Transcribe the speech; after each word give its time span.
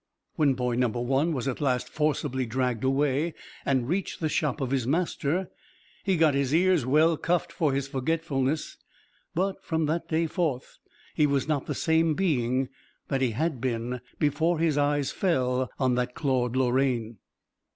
When 0.35 0.55
boy 0.55 0.77
Number 0.77 0.99
One 0.99 1.31
was 1.31 1.47
at 1.47 1.61
last 1.61 1.87
forcibly 1.87 2.47
dragged 2.47 2.83
away, 2.83 3.35
and 3.63 3.87
reached 3.87 4.19
the 4.19 4.29
shop 4.29 4.59
of 4.59 4.71
his 4.71 4.87
master, 4.87 5.51
he 6.03 6.17
got 6.17 6.33
his 6.33 6.55
ears 6.55 6.87
well 6.87 7.17
cuffed 7.17 7.51
for 7.51 7.71
his 7.71 7.87
forgetfulness. 7.87 8.77
But 9.35 9.63
from 9.63 9.85
that 9.85 10.07
day 10.07 10.25
forth 10.25 10.79
he 11.13 11.27
was 11.27 11.47
not 11.47 11.67
the 11.67 11.75
same 11.75 12.15
being 12.15 12.69
that 13.09 13.21
he 13.21 13.33
had 13.33 13.61
been 13.61 14.01
before 14.17 14.57
his 14.57 14.75
eyes 14.75 15.11
fell 15.11 15.69
on 15.77 15.93
that 15.93 16.15
Claude 16.15 16.55
Lorraine. 16.55 17.19